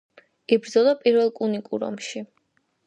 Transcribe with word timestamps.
იბრძოდა 0.57 0.95
პირველ 1.03 1.31
პუნიკურ 1.39 1.87
ომში. 1.91 2.29